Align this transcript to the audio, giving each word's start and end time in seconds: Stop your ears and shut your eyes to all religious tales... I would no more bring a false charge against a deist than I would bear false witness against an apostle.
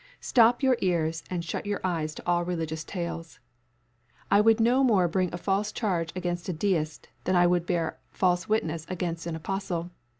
Stop 0.19 0.63
your 0.63 0.77
ears 0.81 1.23
and 1.29 1.45
shut 1.45 1.67
your 1.67 1.79
eyes 1.83 2.15
to 2.15 2.25
all 2.25 2.43
religious 2.43 2.83
tales... 2.83 3.37
I 4.31 4.41
would 4.41 4.59
no 4.59 4.83
more 4.83 5.07
bring 5.07 5.31
a 5.31 5.37
false 5.37 5.71
charge 5.71 6.11
against 6.15 6.49
a 6.49 6.53
deist 6.53 7.09
than 7.25 7.35
I 7.35 7.45
would 7.45 7.67
bear 7.67 7.99
false 8.09 8.49
witness 8.49 8.87
against 8.89 9.27
an 9.27 9.35
apostle. 9.35 9.91